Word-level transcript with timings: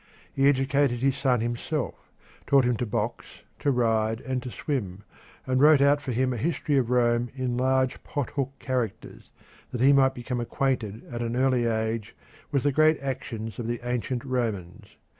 He 0.33 0.49
educated 0.49 1.01
his 1.01 1.15
son 1.15 1.41
himself, 1.41 2.09
taught 2.47 2.65
him 2.65 2.75
to 2.77 2.87
box, 2.87 3.43
to 3.59 3.69
ride, 3.69 4.19
and 4.21 4.41
to 4.41 4.49
swim, 4.49 5.03
and 5.45 5.61
wrote 5.61 5.79
out 5.79 6.01
for 6.01 6.11
him 6.11 6.33
a 6.33 6.37
history 6.37 6.75
of 6.77 6.89
Rome 6.89 7.29
in 7.35 7.55
large 7.55 8.01
pothook 8.03 8.57
characters, 8.57 9.29
that 9.69 9.79
he 9.79 9.93
might 9.93 10.15
become 10.15 10.39
acquainted 10.39 11.03
at 11.11 11.21
an 11.21 11.35
early 11.35 11.65
age 11.65 12.15
with 12.51 12.63
the 12.63 12.71
great 12.71 12.99
actions 12.99 13.59
of 13.59 13.67
the 13.67 13.79
ancient 13.83 14.25
Romans. 14.25 14.97